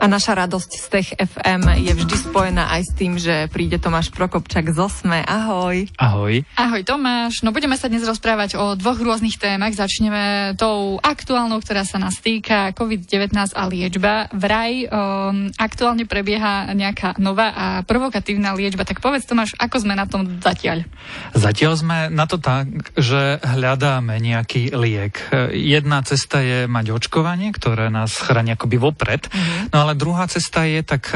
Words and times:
A 0.00 0.08
naša 0.08 0.32
radosť 0.32 0.70
z 0.80 0.86
Tech 0.88 1.08
FM 1.12 1.76
je 1.76 1.92
vždy 1.92 2.16
spojená 2.16 2.72
aj 2.72 2.88
s 2.88 2.92
tým, 2.96 3.20
že 3.20 3.52
príde 3.52 3.76
Tomáš 3.76 4.08
Prokopčak 4.08 4.72
z 4.72 4.80
Osme. 4.80 5.20
Ahoj. 5.20 5.92
Ahoj. 6.00 6.40
Ahoj 6.56 6.82
Tomáš. 6.88 7.44
No 7.44 7.52
budeme 7.52 7.76
sa 7.76 7.92
dnes 7.92 8.08
rozprávať 8.08 8.56
o 8.56 8.80
dvoch 8.80 8.96
rôznych 8.96 9.36
témach. 9.36 9.76
Začneme 9.76 10.56
tou 10.56 10.96
aktuálnou, 11.04 11.60
ktorá 11.60 11.84
sa 11.84 12.00
nás 12.00 12.16
týka 12.16 12.72
COVID-19 12.72 13.52
a 13.52 13.62
liečba. 13.68 14.32
Vraj 14.32 14.88
um, 14.88 15.52
aktuálne 15.60 16.08
prebieha 16.08 16.72
nejaká 16.72 17.20
nová 17.20 17.52
a 17.52 17.66
provokatívna 17.84 18.56
liečba. 18.56 18.88
Tak 18.88 19.04
povedz 19.04 19.28
Tomáš, 19.28 19.52
ako 19.60 19.84
sme 19.84 20.00
na 20.00 20.08
tom 20.08 20.24
zatiaľ? 20.40 20.88
Zatiaľ 21.36 21.76
sme 21.76 21.98
na 22.08 22.24
to 22.24 22.40
tak, 22.40 22.72
že 22.96 23.36
hľadáme 23.44 24.16
nejaký 24.16 24.72
liek. 24.72 25.28
Jedna 25.52 26.00
cesta 26.08 26.40
je 26.40 26.64
mať 26.64 26.88
očkovanie, 26.88 27.52
ktoré 27.52 27.92
nás 27.92 28.16
chráni 28.16 28.56
akoby 28.56 28.80
vopred. 28.80 29.28
Mm-hmm. 29.28 29.76
No 29.76 29.76
ale 29.84 29.89
ale 29.90 29.98
druhá 29.98 30.30
cesta 30.30 30.62
je, 30.70 30.86
tak 30.86 31.10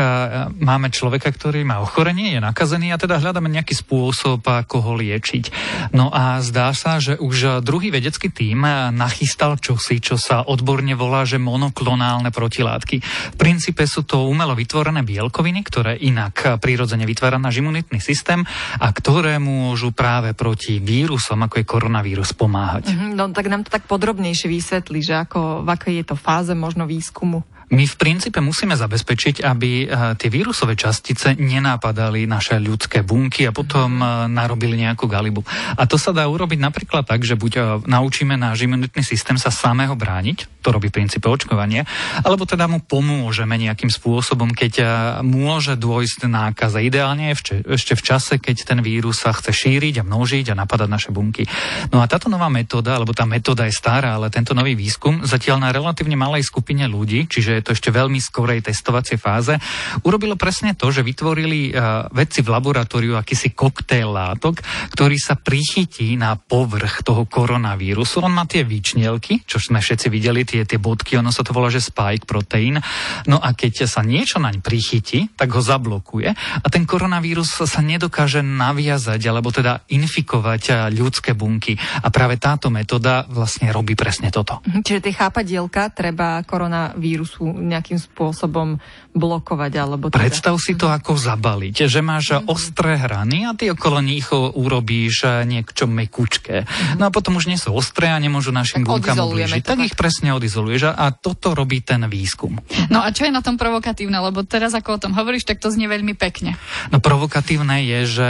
máme 0.59 0.91
človeka, 0.91 1.31
ktorý 1.31 1.63
má 1.63 1.79
ochorenie, 1.79 2.35
je 2.35 2.43
nakazený 2.43 2.91
a 2.91 2.99
teda 2.99 3.23
hľadáme 3.23 3.47
nejaký 3.47 3.71
spôsob, 3.71 4.43
ako 4.43 4.83
ho 4.83 4.93
liečiť. 4.99 5.55
No 5.95 6.11
a 6.11 6.43
zdá 6.43 6.75
sa, 6.75 6.99
že 6.99 7.15
už 7.15 7.63
druhý 7.63 7.95
vedecký 7.95 8.35
tím 8.35 8.67
nachystal 8.91 9.55
čosi, 9.63 10.03
čo 10.03 10.19
sa 10.19 10.43
odborne 10.43 10.99
volá, 10.99 11.23
že 11.23 11.39
monoklonálne 11.39 12.35
protilátky. 12.35 12.97
V 13.31 13.37
princípe 13.39 13.87
sú 13.87 14.03
to 14.03 14.27
umelo 14.27 14.59
vytvorené 14.59 15.07
bielkoviny, 15.07 15.63
ktoré 15.63 15.95
inak 16.03 16.59
prirodzene 16.59 17.07
vytvára 17.07 17.39
náš 17.39 17.63
imunitný 17.63 18.03
systém 18.03 18.43
a 18.83 18.91
ktoré 18.91 19.39
môžu 19.39 19.95
práve 19.95 20.35
proti 20.35 20.83
vírusom, 20.83 21.47
ako 21.47 21.63
je 21.63 21.71
koronavírus, 21.71 22.35
pomáhať. 22.35 22.91
Mm-hmm, 22.91 23.11
no 23.15 23.31
tak 23.31 23.47
nám 23.47 23.63
to 23.63 23.71
tak 23.71 23.87
podrobnejšie 23.87 24.51
vysvetli, 24.51 24.99
že 24.99 25.15
ako, 25.15 25.63
v 25.63 25.69
akej 25.71 25.95
je 26.03 26.05
to 26.11 26.17
fáze 26.19 26.51
možno 26.59 26.91
výskumu. 26.91 27.47
My 27.73 27.89
v 27.89 27.97
princípe 27.97 28.45
musíme 28.45 28.77
zabezpečiť, 28.77 29.41
aby 29.41 29.71
eh, 29.85 29.89
tie 30.21 30.29
vírusové 30.29 30.77
častice 30.77 31.33
nenápadali 31.33 32.29
naše 32.29 32.61
ľudské 32.61 33.01
bunky 33.01 33.49
a 33.49 33.57
potom 33.57 34.01
eh, 34.01 34.29
narobili 34.29 34.77
nejakú 34.77 35.09
galibu. 35.09 35.41
A 35.79 35.89
to 35.89 35.97
sa 35.97 36.13
dá 36.13 36.29
urobiť 36.29 36.61
napríklad 36.61 37.09
tak, 37.09 37.25
že 37.25 37.39
buď 37.39 37.53
eh, 37.57 37.65
naučíme 37.89 38.37
náš 38.37 38.69
imunitný 38.69 39.01
systém 39.01 39.41
sa 39.41 39.49
samého 39.49 39.97
brániť, 39.97 40.61
to 40.61 40.73
robí 40.73 40.89
v 40.89 41.05
princípe 41.05 41.29
očkovanie, 41.29 41.85
alebo 42.25 42.49
teda 42.49 42.65
mu 42.69 42.81
pomôžeme 42.81 43.57
nejakým 43.61 43.93
spôsobom, 43.93 44.57
keď 44.57 44.81
môže 45.21 45.77
dôjsť 45.77 46.25
nákaza. 46.25 46.81
Ideálne 46.81 47.37
je 47.37 47.61
ešte 47.77 47.93
v 47.93 48.03
čase, 48.03 48.41
keď 48.41 48.73
ten 48.73 48.81
vírus 48.81 49.21
sa 49.21 49.37
chce 49.37 49.53
šíriť 49.53 50.01
a 50.01 50.07
množiť 50.09 50.57
a 50.57 50.59
napadať 50.65 50.89
naše 50.89 51.11
bunky. 51.13 51.45
No 51.93 52.01
a 52.01 52.09
táto 52.09 52.33
nová 52.33 52.49
metóda, 52.49 52.97
alebo 52.97 53.13
tá 53.13 53.29
metóda 53.29 53.69
je 53.69 53.77
stará, 53.77 54.17
ale 54.17 54.33
tento 54.33 54.57
nový 54.57 54.73
výskum 54.73 55.21
zatiaľ 55.29 55.61
na 55.61 55.69
relatívne 55.69 56.17
malej 56.17 56.49
skupine 56.49 56.89
ľudí, 56.89 57.29
čiže 57.29 57.54
je 57.59 57.65
to 57.65 57.75
ešte 57.75 57.91
veľmi 57.95 58.19
skorej 58.19 58.65
testovacej 58.65 59.19
fáze, 59.19 59.55
urobilo 60.03 60.35
presne 60.35 60.75
to, 60.75 60.91
že 60.91 61.07
vytvorili 61.07 61.71
uh, 61.71 62.07
vedci 62.11 62.43
v 62.43 62.53
laboratóriu 62.53 63.15
akýsi 63.15 63.55
koktejl 63.55 64.11
látok, 64.11 64.63
ktorý 64.95 65.17
sa 65.19 65.39
prichytí 65.39 66.15
na 66.19 66.35
povrch 66.39 67.05
toho 67.07 67.27
koronavírusu. 67.29 68.25
On 68.25 68.33
má 68.33 68.49
tie 68.49 68.63
výčnielky, 68.65 69.45
čo 69.45 69.61
sme 69.61 69.83
všetci 69.83 70.07
videli, 70.09 70.47
tie, 70.47 70.63
tie 70.65 70.79
bodky, 70.81 71.19
ono 71.19 71.31
sa 71.31 71.43
to 71.43 71.55
volá, 71.55 71.69
že 71.71 71.83
spike 71.83 72.25
proteín. 72.25 72.81
No 73.29 73.39
a 73.39 73.53
keď 73.53 73.87
sa 73.87 74.01
niečo 74.01 74.41
naň 74.41 74.61
prichytí, 74.65 75.35
tak 75.37 75.53
ho 75.55 75.61
zablokuje 75.61 76.31
a 76.35 76.67
ten 76.73 76.89
koronavírus 76.89 77.53
sa 77.55 77.81
nedokáže 77.85 78.41
naviazať 78.41 79.21
alebo 79.29 79.51
teda 79.51 79.85
infikovať 79.91 80.63
eh, 80.71 80.75
ľudské 80.95 81.37
bunky. 81.37 81.77
A 81.77 82.09
práve 82.09 82.41
táto 82.41 82.71
metóda 82.73 83.27
vlastne 83.29 83.69
robí 83.75 83.99
presne 83.99 84.31
toto. 84.33 84.63
Mhm, 84.65 84.81
čiže 84.87 85.05
tie 85.05 85.15
chápadielka 85.15 85.91
treba 85.93 86.41
koronavírusu 86.47 87.44
nejakým 87.53 88.01
spôsobom 88.01 88.81
blokovať. 89.13 89.73
Alebo 89.77 90.09
teda... 90.09 90.25
Predstav 90.25 90.55
si 90.57 90.73
to 90.75 90.89
ako 90.89 91.19
zabaliť, 91.19 91.85
že 91.85 92.01
máš 92.01 92.41
mm. 92.41 92.49
ostré 92.49 92.97
hrany 92.97 93.45
a 93.45 93.53
ty 93.53 93.69
okolo 93.69 94.01
nich 94.01 94.33
urobíš 94.33 95.45
niečo 95.45 95.85
mekučké. 95.85 96.65
Mm. 96.65 97.03
No 97.03 97.09
a 97.09 97.11
potom 97.13 97.37
už 97.37 97.51
nie 97.51 97.61
sú 97.61 97.77
ostré 97.77 98.09
a 98.11 98.19
nemôžu 98.19 98.51
našim 98.55 98.83
bunkám 98.83 99.21
ublížiť. 99.21 99.63
Tak, 99.63 99.79
tak 99.79 99.89
ich 99.93 99.97
presne 99.99 100.33
odizoluješ 100.33 100.95
a 100.95 101.13
toto 101.13 101.53
robí 101.53 101.85
ten 101.85 102.07
výskum. 102.09 102.59
No 102.89 103.05
a 103.05 103.13
čo 103.13 103.29
je 103.29 103.33
na 103.35 103.45
tom 103.45 103.61
provokatívne? 103.61 104.17
Lebo 104.19 104.43
teraz 104.47 104.73
ako 104.73 104.97
o 104.97 105.03
tom 105.03 105.13
hovoríš, 105.13 105.45
tak 105.45 105.61
to 105.61 105.69
znie 105.69 105.87
veľmi 105.91 106.17
pekne. 106.17 106.57
No 106.89 107.03
provokatívne 107.03 107.85
je, 107.85 108.01
že 108.21 108.29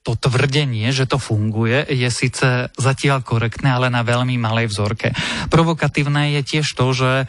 to 0.00 0.16
tvrdenie, 0.16 0.88
že 0.96 1.04
to 1.04 1.20
funguje, 1.20 1.84
je 1.84 2.08
síce 2.08 2.72
zatiaľ 2.72 3.20
korektné, 3.20 3.68
ale 3.68 3.92
na 3.92 4.00
veľmi 4.00 4.40
malej 4.40 4.72
vzorke. 4.72 5.12
Provokatívne 5.52 6.40
je 6.40 6.40
tiež 6.40 6.72
to, 6.72 6.96
že 6.96 7.10
e, 7.20 7.26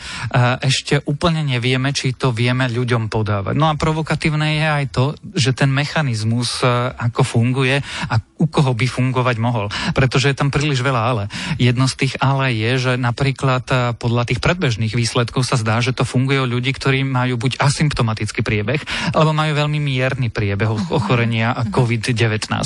ešte 0.63 1.03
úplne 1.03 1.43
nevieme, 1.43 1.91
či 1.91 2.15
to 2.15 2.31
vieme 2.31 2.71
ľuďom 2.71 3.11
podávať. 3.11 3.59
No 3.59 3.67
a 3.67 3.75
provokatívne 3.75 4.55
je 4.55 4.67
aj 4.71 4.85
to, 4.87 5.03
že 5.35 5.51
ten 5.51 5.67
mechanizmus, 5.67 6.63
e, 6.63 6.95
ako 6.95 7.27
funguje 7.27 7.83
a 7.83 8.15
u 8.39 8.47
koho 8.47 8.71
by 8.71 8.88
fungovať 8.88 9.35
mohol. 9.38 9.67
Pretože 9.91 10.31
je 10.31 10.39
tam 10.39 10.47
príliš 10.49 10.79
veľa 10.79 11.01
ale. 11.03 11.23
Jedno 11.59 11.91
z 11.91 12.07
tých 12.07 12.13
ale 12.23 12.55
je, 12.55 12.71
že 12.79 12.93
napríklad 12.95 13.67
e, 13.67 13.75
podľa 13.99 14.31
tých 14.31 14.39
predbežných 14.39 14.95
výsledkov 14.95 15.43
sa 15.43 15.59
zdá, 15.59 15.83
že 15.83 15.91
to 15.91 16.07
funguje 16.07 16.39
u 16.39 16.47
ľudí, 16.47 16.71
ktorí 16.71 17.03
majú 17.03 17.35
buď 17.35 17.59
asymptomatický 17.59 18.41
priebeh, 18.47 18.79
alebo 19.11 19.35
majú 19.35 19.59
veľmi 19.59 19.83
mierny 19.83 20.31
priebeh 20.31 20.71
ochorenia 20.88 21.51
COVID-19. 21.67 22.61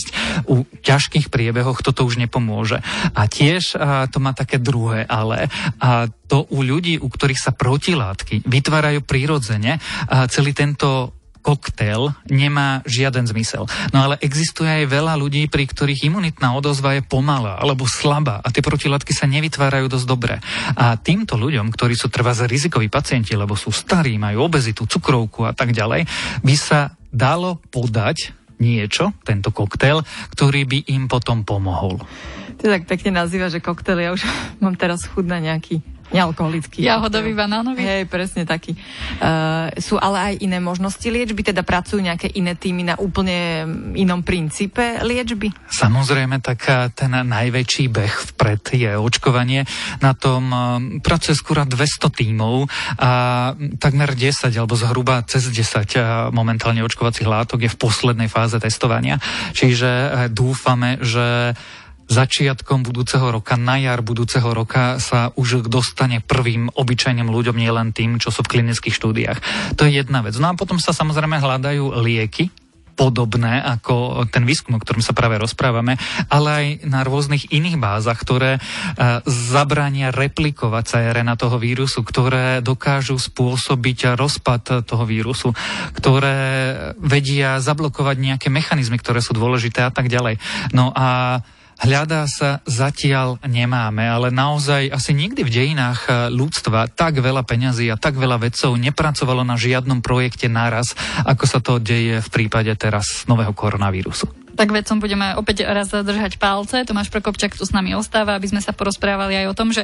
U 0.49 0.65
ťažkých 0.81 1.29
priebehoch 1.29 1.81
toto 1.81 2.05
už 2.05 2.17
nepomôže. 2.21 2.81
A 3.13 3.27
tiež 3.29 3.75
a, 3.75 4.05
to 4.09 4.17
má 4.21 4.35
také 4.35 4.57
druhé 4.57 5.05
ale. 5.05 5.47
A 5.79 6.09
to 6.25 6.49
u 6.49 6.65
ľudí, 6.65 6.97
u 6.97 7.07
ktorých 7.07 7.39
sa 7.39 7.51
protilátky 7.53 8.45
vytvárajú 8.45 9.05
prirodzene, 9.05 9.77
a 10.09 10.25
celý 10.31 10.51
tento 10.51 11.15
koktail 11.45 12.09
nemá 12.25 12.81
žiaden 12.89 13.29
zmysel. 13.29 13.69
No 13.93 14.09
ale 14.09 14.17
existuje 14.17 14.65
aj 14.65 14.89
veľa 14.89 15.13
ľudí, 15.13 15.45
pri 15.45 15.69
ktorých 15.69 16.09
imunitná 16.09 16.57
odozva 16.57 16.97
je 16.97 17.05
pomalá 17.05 17.61
alebo 17.61 17.85
slabá 17.85 18.41
a 18.41 18.49
tie 18.49 18.65
protilátky 18.65 19.13
sa 19.13 19.29
nevytvárajú 19.29 19.85
dosť 19.85 20.07
dobre. 20.09 20.41
A 20.73 20.97
týmto 20.97 21.37
ľuďom, 21.37 21.69
ktorí 21.69 21.93
sú 21.93 22.09
trvá 22.09 22.33
rizikoví 22.33 22.89
pacienti, 22.89 23.37
lebo 23.37 23.53
sú 23.53 23.69
starí, 23.69 24.17
majú 24.17 24.49
obezitu, 24.49 24.89
cukrovku 24.89 25.45
a 25.45 25.53
tak 25.53 25.69
ďalej, 25.69 26.09
by 26.41 26.55
sa 26.57 26.97
dalo 27.13 27.61
podať 27.69 28.33
niečo, 28.59 29.15
tento 29.23 29.49
koktail, 29.49 30.03
ktorý 30.35 30.67
by 30.67 30.79
im 30.91 31.07
potom 31.07 31.43
pomohol. 31.43 31.99
Ty 32.59 32.79
tak 32.79 32.87
pekne 32.87 33.19
nazýva, 33.19 33.51
že 33.51 33.63
koktail, 33.63 33.99
ja 33.99 34.11
už 34.15 34.23
mám 34.63 34.75
teraz 34.79 35.07
chud 35.07 35.27
na 35.27 35.39
nejaký 35.39 35.94
Nealkoholický. 36.13 36.85
Jahodový, 36.85 37.33
banánový. 37.33 37.81
Hej, 37.81 38.03
presne 38.05 38.45
taký. 38.45 38.77
Uh, 39.17 39.73
sú 39.81 39.97
ale 39.97 40.33
aj 40.33 40.33
iné 40.45 40.61
možnosti 40.61 41.01
liečby, 41.01 41.41
teda 41.41 41.65
pracujú 41.65 41.97
nejaké 41.97 42.29
iné 42.37 42.53
týmy 42.53 42.85
na 42.85 42.95
úplne 43.01 43.65
inom 43.97 44.21
princípe 44.21 45.01
liečby? 45.01 45.49
Samozrejme, 45.65 46.45
tak 46.45 46.59
eh, 46.69 46.93
ten 46.93 47.09
najväčší 47.09 47.89
beh 47.89 48.13
vpred 48.33 48.63
je 48.77 48.91
očkovanie. 48.93 49.65
Na 50.05 50.13
tom 50.13 50.43
uh, 50.53 50.61
pracuje 51.01 51.33
skôr 51.33 51.65
200 51.65 51.73
tímov 52.13 52.69
a 53.01 53.11
takmer 53.81 54.13
10 54.13 54.53
alebo 54.53 54.77
zhruba 54.77 55.25
cez 55.25 55.49
10 55.49 55.57
uh, 55.57 56.29
momentálne 56.29 56.85
očkovacích 56.85 57.25
látok 57.25 57.65
je 57.65 57.73
v 57.73 57.81
poslednej 57.81 58.29
fáze 58.29 58.61
testovania. 58.61 59.17
Čiže 59.57 59.89
uh, 59.89 60.09
dúfame, 60.29 61.01
že 61.01 61.57
začiatkom 62.07 62.85
budúceho 62.85 63.29
roka, 63.33 63.57
na 63.57 63.81
jar 63.81 64.05
budúceho 64.05 64.47
roka 64.53 65.01
sa 65.01 65.33
už 65.33 65.65
dostane 65.65 66.21
prvým 66.21 66.69
obyčajným 66.73 67.29
ľuďom, 67.29 67.57
nielen 67.57 67.91
tým, 67.91 68.21
čo 68.21 68.29
sú 68.29 68.45
v 68.45 68.59
klinických 68.59 68.93
štúdiách. 68.93 69.39
To 69.79 69.89
je 69.89 70.01
jedna 70.01 70.21
vec. 70.21 70.37
No 70.37 70.53
a 70.53 70.57
potom 70.57 70.77
sa 70.77 70.93
samozrejme 70.93 71.41
hľadajú 71.41 71.97
lieky, 72.01 72.53
podobné 72.95 73.59
ako 73.59 74.25
ten 74.31 74.47
výskum, 74.47 74.79
o 74.79 74.81
ktorom 74.81 75.03
sa 75.03 75.11
práve 75.11 75.35
rozprávame, 75.35 75.99
ale 76.31 76.49
aj 76.49 76.65
na 76.87 77.03
rôznych 77.03 77.51
iných 77.51 77.75
bázach, 77.75 78.15
ktoré 78.15 78.57
uh, 78.57 79.19
zabrania 79.27 80.15
replikovať 80.15 80.85
sa 80.87 81.03
RNA 81.11 81.35
toho 81.35 81.59
vírusu, 81.59 82.01
ktoré 82.07 82.63
dokážu 82.63 83.19
spôsobiť 83.19 84.15
rozpad 84.15 84.87
toho 84.87 85.03
vírusu, 85.03 85.51
ktoré 85.99 86.39
vedia 86.95 87.59
zablokovať 87.59 88.15
nejaké 88.15 88.47
mechanizmy, 88.47 88.95
ktoré 88.95 89.19
sú 89.19 89.35
dôležité 89.35 89.83
a 89.83 89.91
tak 89.91 90.07
ďalej. 90.07 90.39
No 90.71 90.95
a 90.95 91.43
hľadá 91.81 92.27
sa 92.29 92.63
zatiaľ 92.63 93.41
nemáme, 93.43 94.05
ale 94.05 94.31
naozaj 94.31 94.91
asi 94.91 95.11
nikdy 95.11 95.43
v 95.43 95.53
dejinách 95.53 95.99
eh, 96.07 96.13
ľudstva 96.31 96.91
tak 96.91 97.19
veľa 97.19 97.43
peňazí 97.43 97.91
a 97.91 97.99
tak 97.99 98.15
veľa 98.15 98.39
vedcov 98.39 98.75
nepracovalo 98.79 99.43
na 99.43 99.59
žiadnom 99.59 99.99
projekte 99.99 100.47
naraz, 100.47 100.95
ako 101.23 101.43
sa 101.47 101.59
to 101.59 101.81
deje 101.81 102.21
v 102.23 102.29
prípade 102.31 102.71
teraz 102.79 103.27
nového 103.27 103.51
koronavírusu. 103.51 104.45
Tak 104.55 104.71
vedcom 104.71 105.03
budeme 105.03 105.35
opäť 105.35 105.67
raz 105.67 105.91
držať 105.91 106.39
palce. 106.39 106.87
Tomáš 106.87 107.11
Prokopčak 107.11 107.59
tu 107.59 107.67
s 107.67 107.75
nami 107.75 107.91
ostáva, 107.91 108.39
aby 108.39 108.47
sme 108.47 108.63
sa 108.63 108.71
porozprávali 108.71 109.35
aj 109.35 109.51
o 109.51 109.53
tom, 109.53 109.75
že 109.75 109.83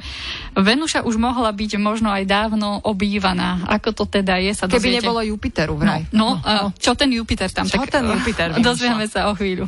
Venuša 0.55 1.03
už 1.03 1.19
mohla 1.19 1.51
byť 1.51 1.75
možno 1.75 2.07
aj 2.07 2.23
dávno 2.23 2.79
obývaná. 2.88 3.67
Ako 3.67 3.91
to 3.91 4.07
teda 4.07 4.39
je, 4.39 4.55
sa 4.55 4.71
Keby 4.71 5.03
nebolo 5.03 5.19
Jupiteru 5.19 5.75
vraj. 5.75 6.07
No, 6.15 6.39
no, 6.39 6.71
no, 6.71 6.71
čo 6.79 6.95
ten 6.95 7.11
Jupiter 7.11 7.51
tam? 7.51 7.67
Čo 7.67 7.83
tak, 7.83 7.99
ten 7.99 8.07
Jupiter? 8.07 8.55
Dozvieme 8.63 9.11
sa 9.11 9.27
o 9.27 9.35
chvíľu. 9.35 9.67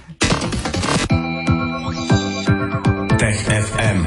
Tech 3.24 3.40
FM. 3.72 4.04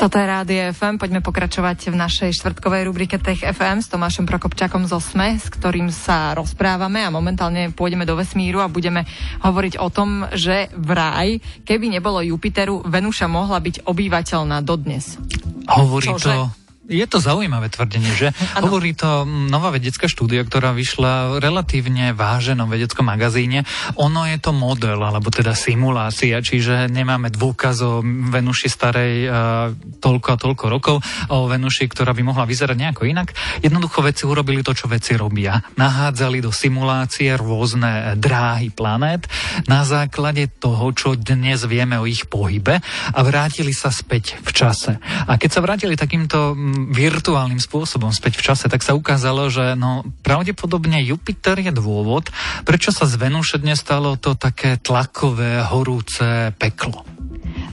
Toto 0.00 0.16
je 0.16 0.24
Rádio 0.24 0.72
FM, 0.72 0.96
poďme 0.96 1.20
pokračovať 1.20 1.92
v 1.92 2.00
našej 2.00 2.32
štvrtkovej 2.32 2.88
rubrike 2.88 3.20
Tech 3.20 3.44
FM 3.44 3.84
s 3.84 3.92
Tomášom 3.92 4.24
Prokopčakom 4.24 4.88
z 4.88 4.96
OSME, 4.96 5.36
s 5.36 5.52
ktorým 5.52 5.92
sa 5.92 6.32
rozprávame 6.32 7.04
a 7.04 7.12
momentálne 7.12 7.68
pôjdeme 7.76 8.08
do 8.08 8.16
vesmíru 8.16 8.64
a 8.64 8.72
budeme 8.72 9.04
hovoriť 9.44 9.76
o 9.84 9.92
tom, 9.92 10.24
že 10.32 10.72
vraj, 10.80 11.44
keby 11.68 11.92
nebolo 11.92 12.24
Jupiteru, 12.24 12.80
Venuša 12.88 13.28
mohla 13.28 13.60
byť 13.60 13.84
obývateľná 13.84 14.64
dodnes. 14.64 15.20
Hovorí 15.68 16.08
Čože? 16.08 16.24
to... 16.24 16.59
Je 16.90 17.06
to 17.06 17.22
zaujímavé 17.22 17.70
tvrdenie, 17.70 18.10
že 18.18 18.34
Áno. 18.58 18.66
hovorí 18.66 18.98
to 18.98 19.22
nová 19.22 19.70
vedecká 19.70 20.10
štúdia, 20.10 20.42
ktorá 20.42 20.74
vyšla 20.74 21.38
v 21.38 21.46
relatívne 21.46 22.10
váženom 22.10 22.66
vedeckom 22.66 23.06
magazíne. 23.06 23.62
Ono 23.94 24.26
je 24.26 24.34
to 24.42 24.50
model, 24.50 24.98
alebo 24.98 25.30
teda 25.30 25.54
simulácia, 25.54 26.42
čiže 26.42 26.90
nemáme 26.90 27.30
dôkaz 27.30 27.86
o 27.86 28.02
Venuši 28.02 28.66
starej 28.66 29.14
uh, 29.30 29.70
toľko 30.02 30.28
a 30.34 30.36
toľko 30.36 30.64
rokov, 30.66 30.96
o 31.30 31.46
Venuši, 31.46 31.86
ktorá 31.86 32.10
by 32.10 32.26
mohla 32.26 32.42
vyzerať 32.42 32.74
nejako 32.74 33.06
inak. 33.06 33.38
Jednoducho 33.62 34.02
veci 34.02 34.26
urobili 34.26 34.66
to, 34.66 34.74
čo 34.74 34.90
veci 34.90 35.14
robia. 35.14 35.62
Nahádzali 35.78 36.42
do 36.42 36.50
simulácie 36.50 37.38
rôzne 37.38 38.18
dráhy 38.18 38.74
planét 38.74 39.30
na 39.70 39.86
základe 39.86 40.50
toho, 40.58 40.90
čo 40.90 41.14
dnes 41.14 41.62
vieme 41.70 42.02
o 42.02 42.04
ich 42.10 42.26
pohybe 42.26 42.82
a 43.14 43.20
vrátili 43.22 43.70
sa 43.70 43.94
späť 43.94 44.42
v 44.42 44.50
čase. 44.50 44.98
A 45.30 45.38
keď 45.38 45.50
sa 45.54 45.62
vrátili 45.62 45.94
takýmto 45.94 46.58
virtuálnym 46.88 47.60
spôsobom 47.60 48.08
späť 48.08 48.40
v 48.40 48.46
čase, 48.48 48.64
tak 48.72 48.80
sa 48.80 48.96
ukázalo, 48.96 49.52
že 49.52 49.76
no, 49.76 50.08
pravdepodobne 50.24 51.04
Jupiter 51.04 51.60
je 51.60 51.72
dôvod, 51.74 52.32
prečo 52.64 52.88
sa 52.88 53.04
z 53.04 53.20
Venuše 53.20 53.60
dnes 53.60 53.84
stalo 53.84 54.16
to 54.16 54.32
také 54.32 54.80
tlakové, 54.80 55.60
horúce 55.68 56.56
peklo. 56.56 57.04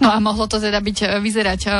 No 0.03 0.11
a 0.11 0.17
mohlo 0.19 0.45
to 0.45 0.59
teda 0.59 0.83
byť, 0.83 0.97
e, 1.03 1.07
vyzerať, 1.23 1.61
e, 1.63 1.71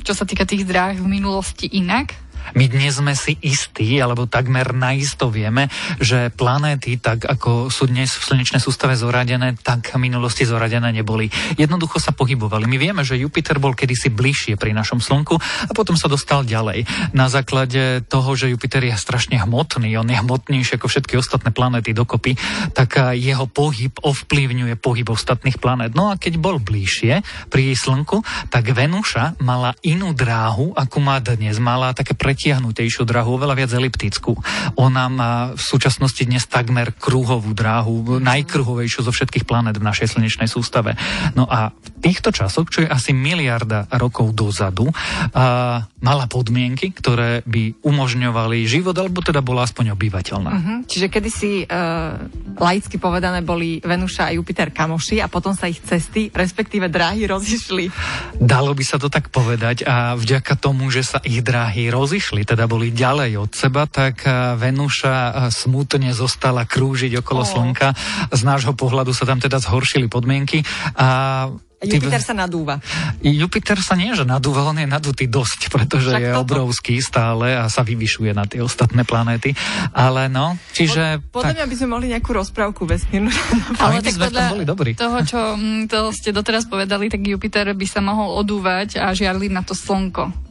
čo 0.00 0.12
sa 0.14 0.24
týka 0.24 0.46
tých 0.46 0.64
dráh 0.64 0.96
v 1.00 1.08
minulosti 1.08 1.66
inak? 1.66 2.29
My 2.56 2.66
dnes 2.66 2.98
sme 2.98 3.14
si 3.14 3.38
istí, 3.40 3.96
alebo 4.02 4.26
takmer 4.26 4.74
naisto 4.74 5.30
vieme, 5.30 5.70
že 6.02 6.32
planéty, 6.34 6.98
tak 6.98 7.24
ako 7.24 7.70
sú 7.70 7.86
dnes 7.86 8.10
v 8.16 8.22
slnečnej 8.26 8.58
sústave 8.58 8.98
zoradené, 8.98 9.54
tak 9.60 9.94
v 9.94 10.02
minulosti 10.02 10.42
zoradené 10.44 10.90
neboli. 10.90 11.30
Jednoducho 11.54 12.02
sa 12.02 12.10
pohybovali. 12.10 12.66
My 12.66 12.76
vieme, 12.76 13.02
že 13.06 13.20
Jupiter 13.20 13.62
bol 13.62 13.76
kedysi 13.76 14.10
bližšie 14.10 14.58
pri 14.58 14.74
našom 14.74 14.98
Slnku 14.98 15.38
a 15.40 15.72
potom 15.72 15.94
sa 15.94 16.10
dostal 16.10 16.42
ďalej. 16.42 16.84
Na 17.14 17.30
základe 17.30 18.02
toho, 18.10 18.34
že 18.34 18.50
Jupiter 18.50 18.82
je 18.82 18.94
strašne 18.98 19.38
hmotný, 19.38 19.94
on 19.96 20.10
je 20.10 20.18
hmotnejší 20.18 20.76
ako 20.76 20.90
všetky 20.90 21.14
ostatné 21.16 21.54
planéty 21.54 21.94
dokopy, 21.94 22.34
tak 22.74 22.98
jeho 23.14 23.46
pohyb 23.46 23.94
ovplyvňuje 24.00 24.74
pohyb 24.80 25.06
ostatných 25.06 25.62
planét. 25.62 25.94
No 25.94 26.10
a 26.10 26.18
keď 26.18 26.40
bol 26.42 26.58
bližšie 26.58 27.22
pri 27.48 27.72
Slnku, 27.74 28.22
tak 28.50 28.70
Venuša 28.70 29.40
mala 29.42 29.74
inú 29.86 30.12
dráhu, 30.12 30.74
ako 30.74 30.96
má 30.98 31.22
dnes. 31.22 31.56
Mala 31.62 31.92
také 31.94 32.14
pretiahnutejšiu 32.30 33.02
dráhu, 33.02 33.34
oveľa 33.34 33.58
viac 33.58 33.70
eliptickú. 33.74 34.38
Ona 34.78 35.10
má 35.10 35.32
v 35.58 35.58
súčasnosti 35.58 36.22
dnes 36.22 36.46
takmer 36.46 36.94
kruhovú 36.94 37.50
dráhu, 37.50 38.22
najkruhovejšiu 38.22 39.02
zo 39.02 39.10
všetkých 39.10 39.42
planét 39.42 39.74
v 39.74 39.82
našej 39.82 40.14
slnečnej 40.14 40.46
sústave. 40.46 40.94
No 41.34 41.50
a 41.50 41.74
v 41.74 41.88
týchto 41.98 42.30
časoch, 42.30 42.70
čo 42.70 42.86
je 42.86 42.88
asi 42.88 43.10
miliarda 43.10 43.90
rokov 43.98 44.30
dozadu, 44.30 44.86
a, 45.34 45.82
mala 45.98 46.30
podmienky, 46.30 46.94
ktoré 46.94 47.42
by 47.50 47.82
umožňovali 47.82 48.62
život, 48.70 48.94
alebo 48.94 49.26
teda 49.26 49.42
bola 49.42 49.66
aspoň 49.66 49.98
obyvateľná. 49.98 50.52
Mhm. 50.54 50.74
Čiže 50.86 51.06
kedysi 51.10 51.66
uh, 51.66 52.14
laicky 52.62 52.96
povedané 53.02 53.42
boli 53.42 53.82
Venuša 53.82 54.30
a 54.30 54.34
Jupiter 54.38 54.70
kamoši 54.70 55.18
a 55.18 55.26
potom 55.26 55.50
sa 55.52 55.66
ich 55.66 55.82
cesty, 55.82 56.30
respektíve 56.30 56.86
dráhy 56.86 57.26
rozišli. 57.26 57.90
Dalo 58.38 58.70
by 58.70 58.84
sa 58.86 59.02
to 59.02 59.10
tak 59.10 59.34
povedať 59.34 59.82
a 59.82 60.14
vďaka 60.14 60.54
tomu, 60.56 60.88
že 60.94 61.02
sa 61.02 61.18
ich 61.26 61.42
dráhy 61.42 61.90
rozišli, 61.90 62.18
teda 62.44 62.68
boli 62.68 62.92
ďalej 62.92 63.40
od 63.40 63.50
seba, 63.56 63.88
tak 63.88 64.28
a, 64.28 64.54
Venuša 64.54 65.16
a, 65.16 65.32
smutne 65.48 66.12
zostala 66.12 66.68
krúžiť 66.68 67.18
okolo. 67.18 67.42
Slnka. 67.42 67.96
Z 68.30 68.42
nášho 68.44 68.76
pohľadu 68.76 69.16
sa 69.16 69.24
tam 69.24 69.40
teda 69.40 69.58
zhoršili 69.58 70.06
podmienky 70.06 70.60
a 70.94 71.48
Jupiter 71.80 72.20
sa 72.20 72.36
nadúva. 72.36 72.76
Jupiter 73.24 73.80
sa 73.80 73.96
nie, 73.96 74.12
že 74.12 74.28
nadúva, 74.28 74.68
on 74.68 74.76
je 74.76 74.84
nadutý 74.84 75.24
dosť, 75.24 75.72
pretože 75.72 76.12
Však 76.12 76.20
je 76.20 76.32
toto. 76.36 76.44
obrovský 76.44 77.00
stále 77.00 77.56
a 77.56 77.72
sa 77.72 77.80
vyvyšuje 77.80 78.36
na 78.36 78.44
tie 78.44 78.60
ostatné 78.60 79.08
planéty. 79.08 79.56
Ale 79.96 80.28
no, 80.28 80.60
čiže... 80.76 81.24
Podľa 81.32 81.56
tak, 81.56 81.56
mňa 81.56 81.66
by 81.72 81.76
sme 81.80 81.88
mohli 81.88 82.06
nejakú 82.12 82.30
rozprávku 82.36 82.84
vesmírnu. 82.84 83.32
Ale 83.80 84.04
tak 84.04 84.12
podľa 84.12 84.52
boli 84.52 84.64
dobrí. 84.68 84.90
toho, 84.92 85.24
čo 85.24 85.40
mm, 85.56 85.88
to 85.88 86.12
ste 86.12 86.36
doteraz 86.36 86.68
povedali, 86.68 87.08
tak 87.08 87.24
Jupiter 87.24 87.72
by 87.72 87.86
sa 87.88 88.04
mohol 88.04 88.36
odúvať 88.36 89.00
a 89.00 89.16
žiarliť 89.16 89.48
na 89.48 89.64
to 89.64 89.72
slnko. 89.72 90.49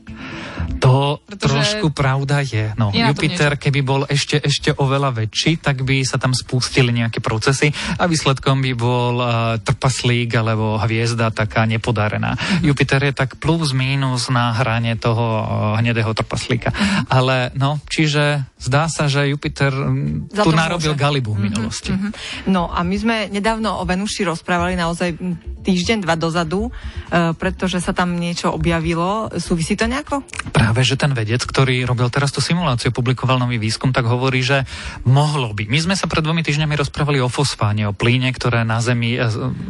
To 0.77 1.17
Pretože 1.25 1.49
trošku 1.49 1.89
pravda 1.91 2.45
je. 2.45 2.71
No, 2.77 2.93
je 2.93 3.01
Jupiter, 3.01 3.57
keby 3.57 3.79
bol 3.81 4.01
ešte, 4.05 4.37
ešte 4.37 4.69
oveľa 4.77 5.25
väčší, 5.25 5.57
tak 5.57 5.81
by 5.81 6.05
sa 6.05 6.21
tam 6.21 6.37
spustili 6.37 6.93
nejaké 6.93 7.19
procesy 7.19 7.73
a 7.97 8.05
výsledkom 8.05 8.61
by 8.61 8.73
bol 8.77 9.15
uh, 9.17 9.57
trpaslík 9.57 10.29
alebo 10.37 10.77
hviezda 10.77 11.33
taká 11.33 11.65
nepodarená. 11.65 12.37
Mhm. 12.37 12.69
Jupiter 12.69 13.01
je 13.09 13.13
tak 13.17 13.41
plus 13.41 13.73
mínus 13.73 14.29
na 14.29 14.53
hrane 14.53 14.93
toho 14.95 15.25
uh, 15.41 15.45
hnedého 15.81 16.13
trpaslíka. 16.13 16.69
Mhm. 16.69 17.09
Ale 17.09 17.49
no, 17.57 17.81
čiže 17.89 18.45
zdá 18.61 18.85
sa, 18.91 19.09
že 19.09 19.25
Jupiter 19.31 19.73
mm, 19.73 20.35
Za 20.35 20.43
tu 20.45 20.51
narobil 20.53 20.93
môže. 20.93 21.01
galibu 21.01 21.31
v 21.33 21.49
minulosti. 21.49 21.91
Mhm. 21.95 22.09
No 22.51 22.69
a 22.69 22.85
my 22.85 22.95
sme 22.99 23.17
nedávno 23.33 23.81
o 23.81 23.83
Venuši 23.87 24.27
rozprávali 24.27 24.77
naozaj 24.77 25.17
mm, 25.17 25.65
týždeň, 25.65 25.97
dva 26.05 26.13
dozadu, 26.13 26.69
uh, 26.69 27.33
pretože 27.33 27.81
sa 27.81 27.95
tam 27.95 28.15
niečo 28.19 28.51
objavilo. 28.53 29.31
Súvisí 29.39 29.73
to 29.73 29.89
nejako? 29.89 30.21
Práve, 30.59 30.83
že 30.83 30.99
ten 30.99 31.15
vedec, 31.15 31.39
ktorý 31.39 31.87
robil 31.87 32.11
teraz 32.11 32.35
tú 32.35 32.43
simuláciu, 32.43 32.91
publikoval 32.91 33.39
nový 33.39 33.55
výskum, 33.55 33.95
tak 33.95 34.03
hovorí, 34.03 34.43
že 34.43 34.67
mohlo 35.07 35.55
by. 35.55 35.71
My 35.71 35.79
sme 35.79 35.95
sa 35.95 36.11
pred 36.11 36.19
dvomi 36.19 36.43
týždňami 36.43 36.75
rozprávali 36.75 37.23
o 37.23 37.31
fosfáne, 37.31 37.87
o 37.87 37.95
plíne, 37.95 38.27
ktoré 38.35 38.67
na 38.67 38.83
Zemi 38.83 39.15
eh, 39.15 39.23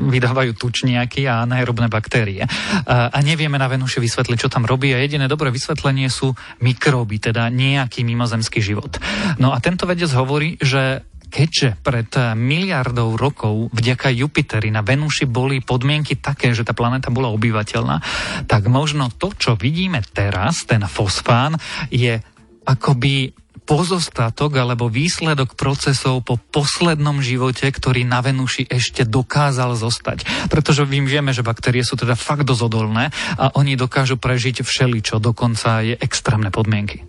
vydávajú 0.10 0.58
tučniaky 0.58 1.30
a 1.30 1.46
anaerobné 1.46 1.94
baktérie. 1.94 2.42
A, 2.90 3.14
a 3.14 3.18
nevieme 3.22 3.62
na 3.62 3.70
Venuši 3.70 4.02
vysvetliť, 4.02 4.50
čo 4.50 4.50
tam 4.50 4.66
robí 4.66 4.90
a 4.90 4.98
jediné 4.98 5.30
dobré 5.30 5.54
vysvetlenie 5.54 6.10
sú 6.10 6.34
mikróby, 6.58 7.22
teda 7.22 7.54
nejaký 7.54 8.02
mimozemský 8.02 8.58
život. 8.58 8.98
No 9.38 9.54
a 9.54 9.62
tento 9.62 9.86
vedec 9.86 10.10
hovorí, 10.18 10.58
že 10.58 11.06
keďže 11.30 11.80
pred 11.80 12.10
eh, 12.18 12.34
miliardou 12.34 13.16
rokov 13.16 13.70
vďaka 13.72 14.12
Jupiteri 14.12 14.74
na 14.74 14.82
Venuši 14.82 15.30
boli 15.30 15.62
podmienky 15.62 16.18
také, 16.18 16.52
že 16.52 16.66
tá 16.66 16.74
planéta 16.74 17.14
bola 17.14 17.30
obyvateľná, 17.32 18.02
tak 18.50 18.68
možno 18.68 19.14
to, 19.14 19.32
čo 19.38 19.54
vidíme 19.54 20.02
teraz, 20.12 20.66
ten 20.66 20.82
fosfán, 20.90 21.56
je 21.94 22.20
akoby 22.66 23.32
pozostatok 23.70 24.58
alebo 24.58 24.90
výsledok 24.90 25.54
procesov 25.54 26.26
po 26.26 26.42
poslednom 26.42 27.22
živote, 27.22 27.70
ktorý 27.70 28.02
na 28.02 28.26
Venuši 28.26 28.66
ešte 28.66 29.06
dokázal 29.06 29.78
zostať. 29.78 30.50
Pretože 30.50 30.90
my 30.90 31.06
vieme, 31.06 31.30
že 31.38 31.46
baktérie 31.46 31.86
sú 31.86 31.94
teda 31.94 32.18
fakt 32.18 32.50
dosť 32.50 32.66
odolné 32.66 33.14
a 33.38 33.54
oni 33.54 33.78
dokážu 33.78 34.18
prežiť 34.18 34.66
všeličo, 34.66 35.22
dokonca 35.22 35.86
je 35.86 35.94
extrémne 36.02 36.50
podmienky. 36.50 37.06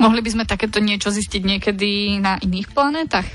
Mohli 0.00 0.20
by 0.24 0.30
sme 0.32 0.44
takéto 0.48 0.80
niečo 0.80 1.12
zistiť 1.12 1.42
niekedy 1.44 2.20
na 2.20 2.40
iných 2.40 2.72
planétach? 2.72 3.28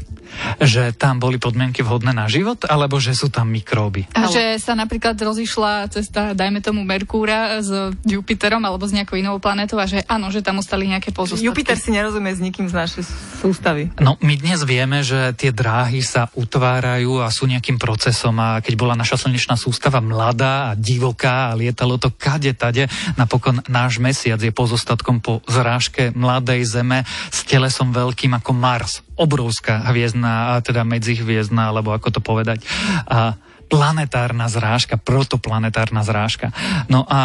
Že 0.62 0.96
tam 0.96 1.20
boli 1.20 1.38
podmienky 1.42 1.82
vhodné 1.82 2.12
na 2.12 2.26
život, 2.30 2.64
alebo 2.68 2.98
že 3.02 3.16
sú 3.16 3.32
tam 3.32 3.52
mikróby. 3.52 4.08
A 4.14 4.28
Ale- 4.28 4.34
že 4.34 4.44
sa 4.62 4.74
napríklad 4.74 5.16
rozišla 5.18 5.88
cesta, 5.92 6.36
dajme 6.36 6.60
tomu 6.60 6.84
Merkúra 6.84 7.60
s 7.62 7.72
Jupiterom 8.04 8.62
alebo 8.64 8.86
s 8.86 8.94
nejakou 8.94 9.20
inou 9.20 9.38
planétou 9.40 9.78
a 9.82 9.86
že 9.86 10.04
áno, 10.06 10.30
že 10.30 10.46
tam 10.46 10.60
ostali 10.62 10.88
nejaké 10.90 11.12
pozostatky. 11.12 11.46
Jupiter 11.46 11.78
si 11.78 11.90
nerozumie 11.94 12.32
s 12.34 12.42
nikým 12.42 12.68
z 12.70 12.74
našej 12.76 13.04
sústavy. 13.42 13.92
No, 14.02 14.18
my 14.22 14.34
dnes 14.38 14.62
vieme, 14.66 15.02
že 15.06 15.34
tie 15.38 15.52
dráhy 15.54 16.02
sa 16.02 16.30
utvárajú 16.36 17.22
a 17.22 17.30
sú 17.30 17.46
nejakým 17.46 17.78
procesom 17.78 18.38
a 18.42 18.60
keď 18.60 18.74
bola 18.76 18.94
naša 18.98 19.22
slnečná 19.28 19.56
sústava 19.56 20.02
mladá 20.02 20.72
a 20.72 20.78
divoká 20.78 21.52
a 21.52 21.58
lietalo 21.58 21.98
to 21.98 22.12
kade 22.14 22.52
tade, 22.58 22.88
napokon 23.20 23.62
náš 23.68 24.02
mesiac 24.02 24.40
je 24.42 24.52
pozostatkom 24.52 25.20
po 25.22 25.42
zrážke 25.46 26.12
mladej 26.16 26.66
zeme 26.66 27.04
s 27.30 27.44
telesom 27.46 27.92
veľkým 27.92 28.36
ako 28.38 28.52
Mars. 28.56 29.06
Obrovská 29.16 29.80
hviezdna, 29.92 30.60
a 30.60 30.64
teda 30.64 30.84
medzihviezdna, 30.84 31.72
alebo 31.72 31.96
ako 31.96 32.20
to 32.20 32.22
povedať. 32.24 32.64
A 33.08 33.40
planetárna 33.66 34.46
zrážka, 34.46 35.00
protoplanetárna 35.00 36.06
zrážka. 36.06 36.54
No 36.92 37.08
a 37.10 37.22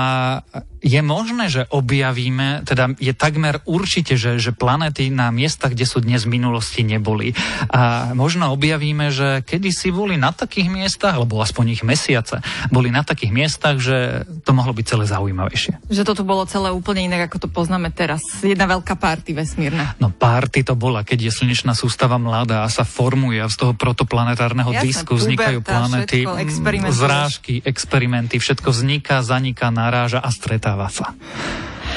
je 0.81 1.01
možné, 1.05 1.53
že 1.53 1.69
objavíme, 1.69 2.65
teda 2.65 2.97
je 2.97 3.13
takmer 3.13 3.61
určite, 3.69 4.17
že, 4.17 4.41
že 4.41 4.57
planéty 4.57 5.13
na 5.13 5.29
miestach, 5.29 5.77
kde 5.77 5.85
sú 5.85 6.01
dnes 6.01 6.25
v 6.25 6.41
minulosti 6.41 6.81
neboli. 6.81 7.37
A 7.69 8.13
možno 8.17 8.53
objavíme, 8.57 9.13
že 9.13 9.45
kedysi 9.45 9.93
boli 9.93 10.17
na 10.17 10.33
takých 10.33 10.73
miestach, 10.73 11.21
alebo 11.21 11.41
aspoň 11.41 11.81
ich 11.81 11.83
mesiace, 11.85 12.41
boli 12.73 12.89
na 12.89 13.05
takých 13.05 13.33
miestach, 13.33 13.77
že 13.77 14.25
to 14.43 14.57
mohlo 14.57 14.73
byť 14.73 14.85
celé 14.89 15.05
zaujímavejšie. 15.05 15.93
Že 15.93 16.03
toto 16.03 16.23
bolo 16.25 16.49
celé 16.49 16.73
úplne 16.73 17.05
inak, 17.05 17.29
ako 17.29 17.47
to 17.47 17.49
poznáme 17.53 17.93
teraz. 17.93 18.25
Jedna 18.41 18.65
veľká 18.65 18.97
party 18.97 19.37
vesmírna. 19.37 19.95
No 20.01 20.09
party 20.09 20.65
to 20.65 20.75
bola, 20.75 21.05
keď 21.05 21.29
je 21.29 21.33
slnečná 21.45 21.77
sústava 21.77 22.17
mladá 22.17 22.65
a 22.65 22.73
sa 22.73 22.89
formuje 22.89 23.39
a 23.41 23.53
z 23.53 23.57
toho 23.61 23.73
protoplanetárneho 23.77 24.73
Jasné, 24.73 24.85
disku 24.89 25.13
vznikajú 25.17 25.61
planety, 25.61 26.25
všetko, 26.25 26.33
mm, 26.33 26.45
experimentuješ. 26.45 27.01
zrážky, 27.01 27.55
experimenty, 27.63 28.37
všetko 28.41 28.69
vzniká, 28.73 29.21
zaniká, 29.21 29.69
naráža 29.69 30.25
a 30.25 30.31
stretáva 30.71 30.87
sa. 30.87 31.07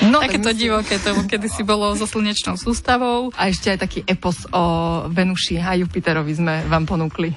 No, 0.04 0.20
Takéto 0.20 0.50
tak 0.52 0.58
myslím- 0.58 0.62
divoké 0.68 0.96
to 1.00 1.10
kedy 1.30 1.48
si 1.48 1.62
bolo 1.64 1.94
so 1.96 2.10
slnečnou 2.10 2.58
sústavou. 2.58 3.30
A 3.38 3.48
ešte 3.48 3.72
aj 3.72 3.78
taký 3.78 4.00
epos 4.04 4.50
o 4.52 4.64
Venuši 5.08 5.62
a 5.62 5.78
Jupiterovi 5.78 6.34
sme 6.34 6.66
vám 6.66 6.84
ponúkli. 6.84 7.32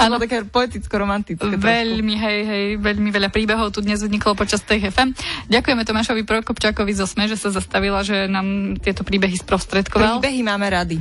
Áno. 0.00 0.16
také 0.20 0.42
poeticko-romantické. 0.44 1.40
trošku. 1.40 1.60
Veľmi, 1.60 2.14
hej, 2.16 2.38
hej, 2.44 2.64
veľmi 2.80 3.08
veľa 3.12 3.28
príbehov 3.32 3.72
tu 3.72 3.80
dnes 3.84 4.00
vzniklo 4.00 4.32
počas 4.36 4.60
tej 4.64 4.90
FM. 4.90 5.12
Ďakujeme 5.48 5.82
Tomášovi 5.84 6.22
Prokopčákovi 6.24 6.92
zo 6.96 7.08
SME, 7.08 7.28
že 7.28 7.36
sa 7.40 7.52
zastavila, 7.52 8.04
že 8.04 8.28
nám 8.28 8.76
tieto 8.80 9.04
príbehy 9.04 9.36
sprostredkoval. 9.40 10.20
Príbehy 10.20 10.40
máme 10.44 10.66
rady. 10.66 10.98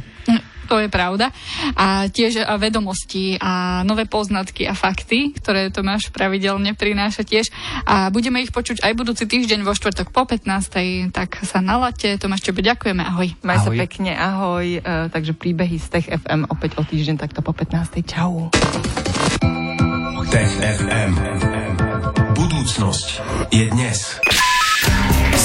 To 0.69 0.77
je 0.77 0.85
pravda. 0.85 1.33
A 1.73 2.05
tiež 2.13 2.45
a 2.45 2.53
vedomosti 2.61 3.41
a 3.41 3.81
nové 3.81 4.05
poznatky 4.05 4.69
a 4.69 4.77
fakty, 4.77 5.33
ktoré 5.33 5.73
Tomáš 5.73 6.13
pravidelne 6.13 6.77
prináša 6.77 7.25
tiež. 7.25 7.49
A 7.89 8.13
budeme 8.13 8.45
ich 8.45 8.53
počuť 8.53 8.85
aj 8.85 8.93
budúci 8.93 9.25
týždeň 9.25 9.65
vo 9.65 9.73
štvrtok 9.73 10.13
po 10.13 10.29
15. 10.29 11.09
Tak 11.09 11.41
sa 11.41 11.59
nalate. 11.59 12.21
Tomáš 12.21 12.45
Čebe, 12.45 12.61
ďakujeme. 12.61 13.01
Ahoj. 13.01 13.33
Maj 13.41 13.65
sa 13.65 13.73
Ahoj. 13.73 13.77
pekne, 13.81 14.13
ahoj. 14.13 14.65
E, 14.77 14.81
takže 15.09 15.33
príbehy 15.33 15.81
z 15.81 15.87
Tech 15.89 16.05
FM 16.05 16.45
opäť 16.53 16.77
o 16.77 16.85
týždeň 16.85 17.17
takto 17.17 17.41
po 17.41 17.51
15. 17.51 18.05
Čau. 18.05 18.53
Tech 20.29 20.51
FM. 20.61 21.11
Budúcnosť 22.37 23.07
je 23.49 23.65
dnes. 23.73 24.21